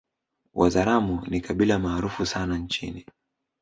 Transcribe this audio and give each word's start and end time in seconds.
Wazaramo 0.53 1.25
ni 1.29 1.41
kabila 1.41 1.79
maarufu 1.79 2.25
sana 2.25 2.57
nchini 2.57 3.05